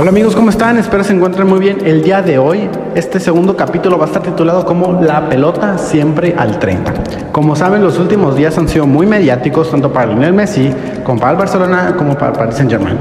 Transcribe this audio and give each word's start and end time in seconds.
Hola 0.00 0.10
amigos, 0.10 0.36
¿cómo 0.36 0.50
están? 0.50 0.78
Espero 0.78 1.02
se 1.02 1.12
encuentren 1.12 1.48
muy 1.48 1.58
bien. 1.58 1.78
El 1.84 2.04
día 2.04 2.22
de 2.22 2.38
hoy, 2.38 2.70
este 2.94 3.18
segundo 3.18 3.56
capítulo 3.56 3.98
va 3.98 4.04
a 4.04 4.06
estar 4.06 4.22
titulado 4.22 4.64
como 4.64 5.02
La 5.02 5.28
pelota 5.28 5.76
siempre 5.76 6.36
al 6.38 6.60
30. 6.60 6.94
Como 7.32 7.56
saben, 7.56 7.82
los 7.82 7.98
últimos 7.98 8.36
días 8.36 8.56
han 8.58 8.68
sido 8.68 8.86
muy 8.86 9.06
mediáticos, 9.06 9.72
tanto 9.72 9.92
para 9.92 10.06
Lionel 10.06 10.34
Messi, 10.34 10.72
como 11.02 11.18
para 11.18 11.32
el 11.32 11.38
Barcelona, 11.38 11.96
como 11.98 12.16
para 12.16 12.32
Paris 12.32 12.54
Saint 12.54 12.70
Germain. 12.70 12.96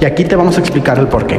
Y 0.00 0.06
aquí 0.06 0.24
te 0.24 0.36
vamos 0.36 0.56
a 0.56 0.60
explicar 0.60 0.98
el 0.98 1.08
porqué. 1.08 1.38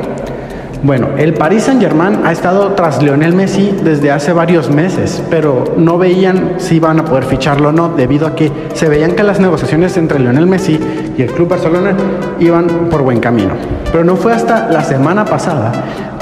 Bueno, 0.82 1.10
el 1.18 1.34
Paris 1.34 1.64
Saint-Germain 1.64 2.22
ha 2.24 2.32
estado 2.32 2.72
tras 2.72 3.04
Lionel 3.04 3.34
Messi 3.34 3.78
desde 3.84 4.12
hace 4.12 4.32
varios 4.32 4.70
meses, 4.70 5.22
pero 5.30 5.66
no 5.76 5.98
veían 5.98 6.54
si 6.58 6.76
iban 6.78 7.02
a 7.02 7.06
poder 7.06 7.26
ficharlo 7.26 7.70
o 7.70 7.72
no, 7.74 7.90
debido 7.90 8.26
a 8.26 8.34
que 8.34 8.50
se 8.74 8.88
veían 8.88 9.12
que 9.12 9.24
las 9.24 9.42
negociaciones 9.42 9.98
entre 9.98 10.20
Lionel 10.20 10.48
Messi 10.48 10.80
y 11.18 11.22
el 11.22 11.32
Club 11.32 11.50
Barcelona 11.50 11.94
iban 12.40 12.88
por 12.90 13.02
buen 13.02 13.20
camino. 13.20 13.56
Pero 13.92 14.06
no 14.06 14.16
fue 14.16 14.32
hasta 14.32 14.70
la 14.70 14.82
semana 14.82 15.26
pasada 15.26 15.74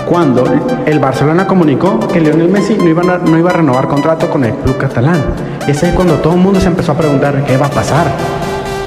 cuando 0.10 0.43
el 0.87 1.00
Barcelona 1.00 1.46
comunicó 1.46 2.00
que 2.00 2.20
Lionel 2.20 2.50
Messi 2.50 2.78
no 2.78 2.87
iba 2.87 3.04
a, 3.14 3.18
no 3.20 3.37
iba 3.37 3.51
a 3.51 3.54
renovar 3.54 3.87
contrato 3.87 4.28
con 4.28 4.43
el 4.43 4.54
club 4.54 4.78
catalán. 4.79 5.21
Y 5.68 5.71
es 5.71 5.84
cuando 5.93 6.15
todo 6.15 6.34
el 6.34 6.39
mundo 6.39 6.60
se 6.60 6.68
empezó 6.68 6.93
a 6.93 6.96
preguntar 6.96 7.43
qué 7.46 7.57
va 7.57 7.68
a 7.68 7.71
pasar. 7.71 8.07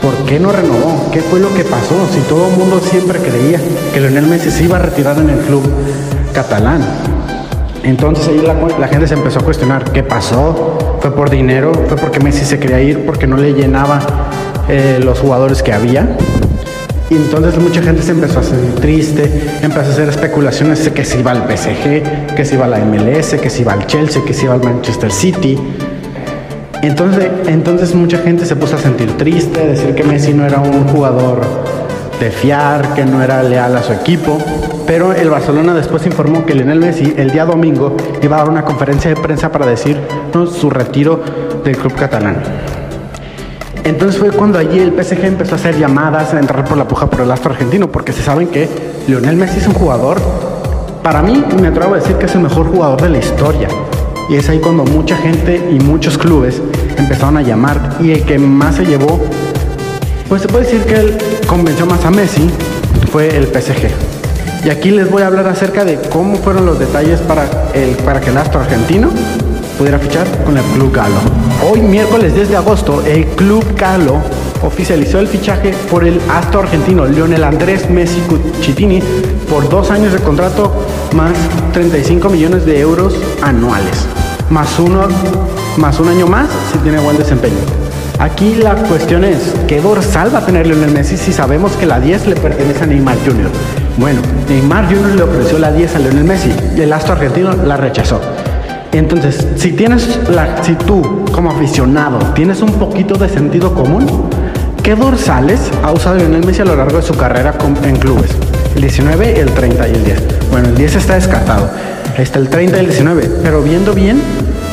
¿Por 0.03 0.15
qué 0.27 0.41
no 0.41 0.51
renovó? 0.51 1.11
¿Qué 1.13 1.21
fue 1.21 1.41
lo 1.41 1.53
que 1.55 1.63
pasó? 1.65 1.95
Si 2.13 2.21
todo 2.21 2.49
el 2.49 2.57
mundo 2.57 2.81
siempre 2.81 3.19
creía 3.19 3.61
que 3.93 4.01
Lionel 4.01 4.27
Messi 4.27 4.51
se 4.51 4.65
iba 4.65 4.77
a 4.77 4.81
retirar 4.81 5.19
en 5.19 5.29
el 5.29 5.39
club 5.41 5.63
catalán. 6.33 6.81
Entonces 7.83 8.29
ahí 8.29 8.41
la, 8.41 8.89
gente 8.89 9.07
se 9.07 9.15
empezó 9.15 9.41
a 9.41 9.43
cuestionar 9.43 9.85
qué 9.93 10.03
pasó. 10.03 10.99
¿Fue 11.01 11.15
por 11.15 11.29
dinero? 11.29 11.73
¿Fue 11.87 11.97
porque 11.97 12.21
Messi 12.21 12.45
se 12.45 12.59
quería 12.59 12.81
ir? 12.81 13.05
¿Porque 13.05 13.27
no 13.27 13.37
le 13.37 13.53
llenaba 13.53 14.01
eh, 14.69 15.01
los 15.03 15.19
jugadores 15.19 15.63
que 15.63 15.73
había? 15.73 16.17
Y 17.11 17.17
entonces 17.17 17.59
mucha 17.59 17.83
gente 17.83 18.03
se 18.03 18.13
empezó 18.13 18.39
a 18.39 18.43
sentir 18.43 18.75
triste, 18.77 19.25
empezó 19.63 19.91
a 19.91 19.93
hacer 19.93 20.09
especulaciones 20.09 20.85
de 20.85 20.93
que 20.93 21.05
se 21.05 21.19
iba 21.19 21.33
al 21.33 21.43
PSG, 21.43 22.35
que 22.37 22.45
se 22.45 22.55
iba 22.55 22.67
a 22.67 22.69
la 22.69 22.79
MLS, 22.79 23.35
que 23.35 23.51
se 23.51 23.63
iba 23.63 23.73
al 23.73 23.87
Chelsea, 23.87 24.23
que 24.25 24.33
se 24.33 24.45
iba 24.45 24.55
al 24.55 24.63
Manchester 24.63 25.11
City. 25.11 25.59
Entonces, 26.83 27.31
entonces 27.47 27.95
mucha 27.95 28.19
gente 28.19 28.47
se 28.47 28.57
puso 28.57 28.77
a 28.77 28.79
sentir 28.79 29.17
triste, 29.19 29.67
decir 29.67 29.95
que 29.95 30.03
Messi 30.03 30.33
no 30.33 30.47
era 30.47 30.61
un 30.61 30.89
jugador 30.89 31.41
de 32.19 32.31
fiar, 32.31 32.95
que 32.95 33.05
no 33.05 33.23
era 33.23 33.43
leal 33.43 33.77
a 33.77 33.83
su 33.83 33.93
equipo. 33.93 34.39
Pero 34.87 35.13
el 35.13 35.29
Barcelona 35.29 35.75
después 35.75 36.07
informó 36.07 36.47
que 36.47 36.55
Lionel 36.55 36.81
Messi 36.81 37.15
el 37.17 37.31
día 37.31 37.45
domingo 37.45 37.97
iba 38.23 38.37
a 38.37 38.39
dar 38.41 38.49
una 38.49 38.65
conferencia 38.65 39.11
de 39.11 39.21
prensa 39.21 39.53
para 39.53 39.67
decir 39.67 39.99
su 40.33 40.71
retiro 40.71 41.23
del 41.65 41.77
club 41.77 41.95
catalán. 41.95 42.37
Entonces 43.85 44.19
fue 44.19 44.31
cuando 44.31 44.59
allí 44.59 44.79
el 44.79 44.93
PSG 44.93 45.25
empezó 45.25 45.55
a 45.55 45.59
hacer 45.59 45.79
llamadas, 45.79 46.33
a 46.35 46.39
entrar 46.39 46.65
por 46.65 46.77
la 46.77 46.89
puja 46.89 47.09
por 47.09 47.21
el 47.21 47.31
astro 47.31 47.53
argentino, 47.53 47.91
porque 47.91 48.13
se 48.13 48.23
saben 48.23 48.49
que 48.49 48.69
Lionel 49.07 49.37
Messi 49.37 49.59
es 49.59 49.67
un 49.67 49.75
jugador, 49.75 50.19
para 51.03 51.23
mí 51.23 51.43
me 51.61 51.69
atrevo 51.69 51.95
a 51.95 51.99
decir 51.99 52.17
que 52.17 52.27
es 52.27 52.35
el 52.35 52.43
mejor 52.43 52.67
jugador 52.67 53.01
de 53.01 53.09
la 53.09 53.19
historia. 53.19 53.69
Y 54.31 54.37
es 54.37 54.49
ahí 54.49 54.61
cuando 54.61 54.85
mucha 54.85 55.17
gente 55.17 55.57
y 55.73 55.81
muchos 55.81 56.17
clubes 56.17 56.63
empezaron 56.97 57.37
a 57.37 57.43
llamar. 57.43 57.97
Y 58.01 58.13
el 58.13 58.25
que 58.25 58.39
más 58.39 58.77
se 58.77 58.87
llevó, 58.87 59.21
pues 60.29 60.43
se 60.43 60.47
puede 60.47 60.67
decir 60.67 60.83
que 60.85 60.95
él 60.95 61.19
convenció 61.49 61.85
más 61.85 62.05
a 62.05 62.13
Messi, 62.13 62.49
fue 63.11 63.37
el 63.37 63.49
PSG. 63.49 63.91
Y 64.65 64.71
aquí 64.71 64.93
les 64.93 65.11
voy 65.11 65.23
a 65.23 65.27
hablar 65.27 65.49
acerca 65.49 65.85
de 65.85 65.99
cómo 66.11 66.37
fueron 66.37 66.65
los 66.65 66.79
detalles 66.79 67.19
para, 67.23 67.73
el, 67.75 67.97
para 68.05 68.21
que 68.21 68.31
el 68.31 68.37
astro 68.37 68.61
argentino 68.61 69.11
pudiera 69.77 69.99
fichar 69.99 70.45
con 70.45 70.57
el 70.57 70.63
Club 70.75 70.95
Galo. 70.95 71.17
Hoy, 71.69 71.81
miércoles 71.81 72.33
10 72.33 72.51
de 72.51 72.57
agosto, 72.57 73.03
el 73.05 73.27
Club 73.31 73.65
Galo 73.77 74.19
oficializó 74.63 75.19
el 75.19 75.27
fichaje 75.27 75.75
por 75.91 76.05
el 76.05 76.21
astro 76.31 76.61
argentino 76.61 77.05
Lionel 77.05 77.43
Andrés 77.43 77.91
Messi 77.91 78.21
Cucitini 78.21 79.03
por 79.49 79.69
dos 79.69 79.91
años 79.91 80.13
de 80.13 80.21
contrato 80.21 80.73
más 81.17 81.33
35 81.73 82.29
millones 82.29 82.65
de 82.65 82.79
euros 82.79 83.17
anuales 83.43 84.07
más 84.51 84.79
uno, 84.79 85.07
más 85.77 85.99
un 86.01 86.09
año 86.09 86.27
más 86.27 86.49
si 86.73 86.79
tiene 86.79 86.99
buen 86.99 87.17
desempeño. 87.17 87.57
Aquí 88.19 88.57
la 88.57 88.75
cuestión 88.75 89.25
es, 89.25 89.55
¿qué 89.67 89.81
dorsal 89.81 90.35
va 90.35 90.41
a 90.41 90.47
tener 90.47 90.67
Lionel 90.67 90.91
Messi 90.91 91.17
si 91.17 91.33
sabemos 91.33 91.73
que 91.73 91.87
la 91.87 91.99
10 91.99 92.27
le 92.27 92.37
pertenece 92.37 92.85
a 92.85 92.87
Neymar 92.87 93.17
Jr.? 93.25 93.51
Bueno, 93.97 94.21
Neymar 94.49 94.87
Jr. 94.87 95.15
le 95.17 95.23
ofreció 95.23 95.59
la 95.59 95.73
10 95.73 95.97
a 95.97 95.99
Lionel 96.01 96.25
Messi 96.25 96.53
el 96.77 96.93
astro 96.93 97.15
argentino 97.15 97.53
la 97.65 97.79
rechazó. 97.79 98.21
Entonces, 98.93 99.47
si 99.57 99.73
tienes 99.73 100.19
la, 100.29 100.63
si 100.63 100.75
tú 100.75 101.25
como 101.33 101.51
aficionado 101.51 102.19
tienes 102.35 102.61
un 102.61 102.73
poquito 102.73 103.15
de 103.15 103.29
sentido 103.29 103.73
común, 103.73 104.29
¿qué 104.83 104.97
dorsales 104.97 105.61
ha 105.83 105.93
usado 105.93 106.17
Lionel 106.17 106.45
Messi 106.45 106.61
a 106.61 106.67
lo 106.67 106.77
largo 106.77 106.99
de 106.99 107.03
su 107.03 107.15
carrera 107.15 107.55
en 107.85 107.97
clubes? 107.97 108.33
El 108.75 108.83
19, 108.83 109.41
el 109.41 109.51
30 109.53 109.89
y 109.89 109.93
el 109.93 110.05
10. 110.05 110.23
Bueno, 110.51 110.69
el 110.69 110.75
10 110.75 110.97
está 110.97 111.15
descartado. 111.15 111.71
Está 112.17 112.39
el 112.39 112.49
30 112.49 112.77
y 112.77 112.81
el 112.81 112.87
19. 112.87 113.31
Pero 113.43 113.63
viendo 113.63 113.95
bien, 113.95 114.21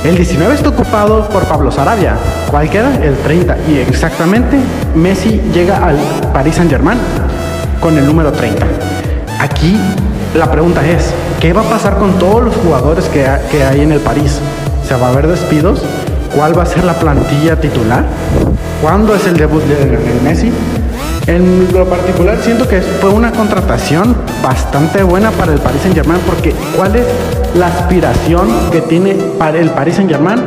el 0.03 0.15
19 0.15 0.55
está 0.55 0.69
ocupado 0.69 1.27
por 1.29 1.43
Pablo 1.45 1.71
Sarabia. 1.71 2.15
¿Cuál 2.49 2.69
queda? 2.69 2.95
El 3.03 3.15
30. 3.15 3.57
Y 3.69 3.77
exactamente 3.79 4.57
Messi 4.95 5.41
llega 5.53 5.77
al 5.77 5.97
Paris 6.33 6.55
Saint 6.55 6.69
Germain 6.69 6.97
con 7.79 7.97
el 7.97 8.05
número 8.05 8.31
30. 8.31 8.65
Aquí 9.39 9.77
la 10.35 10.51
pregunta 10.51 10.85
es, 10.85 11.13
¿qué 11.39 11.53
va 11.53 11.61
a 11.61 11.69
pasar 11.69 11.97
con 11.97 12.17
todos 12.19 12.43
los 12.43 12.55
jugadores 12.55 13.05
que, 13.05 13.25
que 13.51 13.63
hay 13.63 13.81
en 13.81 13.91
el 13.91 13.99
París? 13.99 14.39
¿Se 14.87 14.95
va 14.95 15.07
a 15.07 15.09
haber 15.11 15.27
despidos? 15.27 15.83
¿Cuál 16.35 16.57
va 16.57 16.63
a 16.63 16.65
ser 16.65 16.83
la 16.83 16.93
plantilla 16.93 17.59
titular? 17.59 18.03
¿Cuándo 18.81 19.15
es 19.15 19.25
el 19.25 19.37
debut 19.37 19.63
de 19.63 20.19
Messi? 20.23 20.51
En 21.27 21.73
lo 21.73 21.85
particular 21.85 22.37
siento 22.41 22.65
que 22.69 22.79
fue 22.79 23.09
una 23.09 23.33
contratación 23.33 24.15
bastante 24.41 25.03
buena 25.03 25.29
para 25.31 25.51
el 25.51 25.59
Paris 25.59 25.81
Saint 25.81 25.93
Germain 25.93 26.21
porque 26.25 26.55
¿cuál 26.73 26.95
es 26.95 27.05
la 27.53 27.67
aspiración 27.67 28.47
que 28.71 28.79
tiene 28.79 29.11
el 29.11 29.69
Paris 29.71 29.95
Saint 29.95 30.09
Germain 30.09 30.39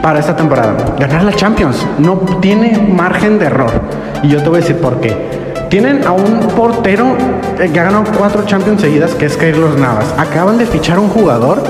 para 0.00 0.20
esta 0.20 0.36
temporada? 0.36 0.76
Ganar 1.00 1.24
la 1.24 1.32
Champions. 1.32 1.84
No 1.98 2.14
tiene 2.40 2.78
margen 2.78 3.40
de 3.40 3.46
error. 3.46 3.72
Y 4.22 4.28
yo 4.28 4.40
te 4.40 4.48
voy 4.48 4.58
a 4.58 4.60
decir 4.60 4.76
por 4.76 5.00
qué. 5.00 5.16
Tienen 5.68 6.06
a 6.06 6.12
un 6.12 6.38
portero 6.54 7.16
que 7.56 7.66
ganado 7.66 8.04
cuatro 8.16 8.44
Champions 8.46 8.80
seguidas, 8.80 9.16
que 9.16 9.26
es 9.26 9.36
Carlos 9.36 9.76
Navas. 9.76 10.14
Acaban 10.16 10.58
de 10.58 10.66
fichar 10.66 11.00
un 11.00 11.08
jugador, 11.08 11.60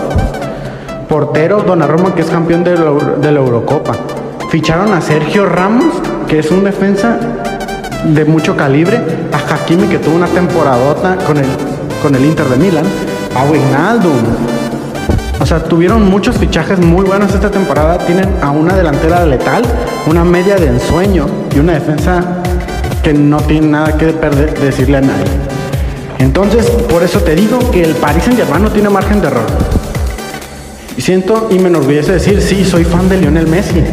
portero 1.09 1.63
Donnarumma, 1.63 2.15
que 2.15 2.21
es 2.21 2.29
campeón 2.29 2.63
de 2.63 2.77
la 2.77 3.39
Eurocopa. 3.39 3.95
Ficharon 4.51 4.93
a 4.93 5.01
Sergio 5.01 5.47
Ramos, 5.47 5.95
que 6.29 6.41
es 6.41 6.51
un 6.51 6.63
defensa 6.63 7.19
de 8.15 8.25
mucho 8.25 8.57
calibre, 8.57 9.01
a 9.33 9.55
Hakimi 9.55 9.89
que 9.89 9.99
tuvo 9.99 10.17
una 10.17 10.27
temporadota 10.27 11.17
con 11.27 11.37
el, 11.39 11.47
con 12.03 12.15
el 12.15 12.25
Inter 12.25 12.47
de 12.47 12.57
Milán, 12.57 12.85
a 13.35 13.45
Wijnaldum. 13.45 14.13
O 15.41 15.47
sea, 15.47 15.63
tuvieron 15.63 16.09
muchos 16.09 16.37
fichajes 16.37 16.79
muy 16.79 17.05
buenos 17.05 17.35
esta 17.35 17.51
temporada. 17.51 17.99
Tienen 17.99 18.29
a 18.43 18.51
una 18.51 18.75
delantera 18.75 19.25
letal, 19.27 19.65
una 20.07 20.25
media 20.25 20.57
de 20.57 20.69
ensueño 20.69 21.27
y 21.55 21.59
una 21.59 21.75
defensa 21.75 22.43
que 23.03 23.13
no 23.13 23.39
tiene 23.39 23.69
nada 23.69 23.97
que 23.97 24.07
perder, 24.07 24.59
decirle 24.59 24.99
a 24.99 25.01
nadie. 25.03 25.25
Entonces, 26.19 26.67
por 26.67 27.03
eso 27.03 27.21
te 27.21 27.35
digo 27.35 27.71
que 27.71 27.83
el 27.83 27.95
Paris 27.95 28.25
Saint 28.25 28.39
Germain 28.39 28.63
no 28.63 28.71
tiene 28.71 28.89
margen 28.89 29.21
de 29.21 29.29
error. 29.29 29.47
Y 30.97 31.03
siento 31.03 31.49
y 31.51 31.59
me 31.59 31.69
enorgullece 31.69 32.13
decir, 32.13 32.41
sí, 32.41 32.65
soy 32.65 32.85
fan 32.85 33.09
de 33.09 33.19
Lionel 33.19 33.47
Messi. 33.47 33.85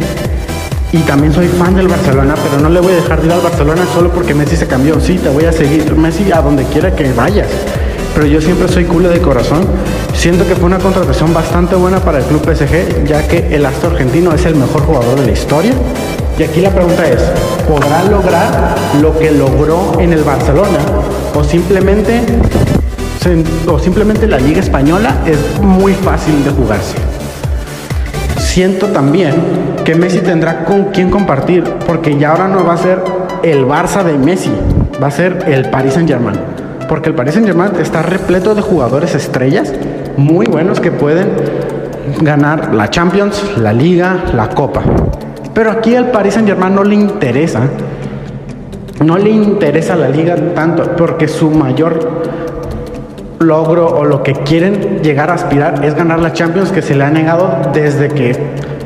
Y 0.92 0.98
también 0.98 1.32
soy 1.32 1.48
fan 1.48 1.74
del 1.74 1.88
Barcelona, 1.88 2.34
pero 2.36 2.62
no 2.62 2.68
le 2.68 2.80
voy 2.80 2.92
a 2.92 2.96
dejar 2.96 3.20
de 3.20 3.26
ir 3.26 3.32
al 3.32 3.40
Barcelona 3.40 3.82
solo 3.92 4.10
porque 4.12 4.34
Messi 4.34 4.56
se 4.56 4.66
cambió. 4.66 5.00
Sí, 5.00 5.18
te 5.18 5.28
voy 5.28 5.44
a 5.44 5.52
seguir 5.52 5.94
Messi 5.96 6.30
a 6.30 6.40
donde 6.40 6.64
quiera 6.64 6.94
que 6.94 7.12
vayas. 7.12 7.48
Pero 8.14 8.26
yo 8.26 8.40
siempre 8.40 8.68
soy 8.68 8.84
culo 8.84 9.08
de 9.08 9.20
corazón. 9.20 9.66
Siento 10.14 10.46
que 10.46 10.54
fue 10.54 10.66
una 10.66 10.78
contratación 10.78 11.34
bastante 11.34 11.74
buena 11.74 11.98
para 11.98 12.18
el 12.18 12.24
club 12.24 12.42
PSG, 12.42 13.04
ya 13.04 13.26
que 13.26 13.54
el 13.54 13.66
astro 13.66 13.90
argentino 13.90 14.32
es 14.32 14.46
el 14.46 14.54
mejor 14.54 14.82
jugador 14.82 15.18
de 15.18 15.26
la 15.26 15.32
historia. 15.32 15.72
Y 16.38 16.44
aquí 16.44 16.60
la 16.60 16.70
pregunta 16.70 17.08
es, 17.08 17.22
¿podrá 17.68 18.04
lograr 18.04 18.76
lo 19.02 19.18
que 19.18 19.32
logró 19.32 19.98
en 19.98 20.12
el 20.12 20.22
Barcelona? 20.22 20.78
O 21.34 21.42
simplemente, 21.42 22.20
o 23.66 23.78
simplemente 23.80 24.28
la 24.28 24.38
Liga 24.38 24.60
Española 24.60 25.22
es 25.26 25.60
muy 25.60 25.94
fácil 25.94 26.44
de 26.44 26.50
jugarse 26.50 27.13
siento 28.54 28.86
también 28.86 29.34
que 29.84 29.96
Messi 29.96 30.20
tendrá 30.20 30.64
con 30.64 30.92
quién 30.92 31.10
compartir, 31.10 31.64
porque 31.88 32.16
ya 32.16 32.30
ahora 32.30 32.46
no 32.46 32.64
va 32.64 32.74
a 32.74 32.76
ser 32.76 33.00
el 33.42 33.66
Barça 33.66 34.04
de 34.04 34.16
Messi, 34.16 34.52
va 35.02 35.08
a 35.08 35.10
ser 35.10 35.42
el 35.48 35.70
Paris 35.70 35.94
Saint 35.94 36.08
Germain. 36.08 36.36
Porque 36.88 37.08
el 37.08 37.16
Paris 37.16 37.34
Saint 37.34 37.48
Germain 37.48 37.72
está 37.80 38.02
repleto 38.02 38.54
de 38.54 38.62
jugadores 38.62 39.16
estrellas 39.16 39.72
muy 40.16 40.46
buenos 40.46 40.78
que 40.78 40.92
pueden 40.92 41.30
ganar 42.20 42.72
la 42.72 42.88
Champions, 42.90 43.42
la 43.56 43.72
Liga, 43.72 44.22
la 44.32 44.48
Copa. 44.50 44.82
Pero 45.52 45.72
aquí 45.72 45.96
al 45.96 46.12
Paris 46.12 46.34
Saint 46.34 46.46
Germain 46.46 46.76
no 46.76 46.84
le 46.84 46.94
interesa, 46.94 47.62
no 49.04 49.18
le 49.18 49.30
interesa 49.30 49.96
la 49.96 50.08
Liga 50.08 50.36
tanto, 50.54 50.94
porque 50.96 51.26
su 51.26 51.50
mayor 51.50 52.22
logro 53.44 53.86
o 53.86 54.04
lo 54.04 54.22
que 54.22 54.32
quieren 54.32 55.02
llegar 55.02 55.30
a 55.30 55.34
aspirar 55.34 55.84
es 55.84 55.94
ganar 55.94 56.18
la 56.20 56.32
Champions 56.32 56.72
que 56.72 56.82
se 56.82 56.94
le 56.94 57.04
ha 57.04 57.10
negado 57.10 57.70
desde 57.72 58.08
que 58.08 58.36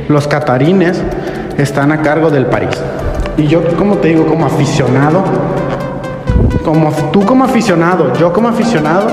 los 0.08 0.28
catarines 0.28 1.02
están 1.56 1.92
a 1.92 2.02
cargo 2.02 2.30
del 2.30 2.46
París. 2.46 2.76
Y 3.36 3.46
yo, 3.46 3.62
como 3.76 3.96
te 3.98 4.08
digo, 4.08 4.26
como 4.26 4.46
aficionado, 4.46 5.22
como 6.64 6.92
tú 7.12 7.24
como 7.24 7.44
aficionado, 7.44 8.12
yo 8.14 8.32
como 8.32 8.48
aficionado, 8.48 9.06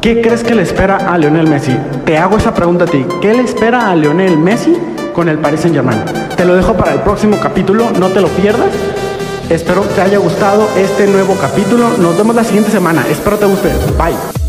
¿qué 0.00 0.20
crees 0.22 0.42
que 0.42 0.54
le 0.54 0.62
espera 0.62 0.96
a 1.12 1.18
Lionel 1.18 1.48
Messi? 1.48 1.76
Te 2.04 2.16
hago 2.16 2.36
esa 2.36 2.54
pregunta 2.54 2.84
a 2.84 2.86
ti. 2.86 3.04
¿Qué 3.20 3.34
le 3.34 3.42
espera 3.42 3.90
a 3.90 3.94
Lionel 3.94 4.38
Messi 4.38 4.76
con 5.14 5.28
el 5.28 5.38
Paris 5.38 5.60
Saint 5.60 5.76
Germain? 5.76 6.00
Te 6.36 6.44
lo 6.44 6.54
dejo 6.54 6.74
para 6.74 6.92
el 6.92 7.00
próximo 7.00 7.36
capítulo, 7.42 7.84
no 7.98 8.08
te 8.08 8.20
lo 8.20 8.28
pierdas. 8.28 8.70
Espero 9.50 9.80
te 9.80 10.02
haya 10.02 10.18
gustado 10.18 10.68
este 10.76 11.06
nuevo 11.06 11.34
capítulo. 11.40 11.96
Nos 11.96 12.18
vemos 12.18 12.36
la 12.36 12.44
siguiente 12.44 12.70
semana. 12.70 13.06
Espero 13.08 13.38
te 13.38 13.46
guste. 13.46 13.68
Bye. 13.96 14.47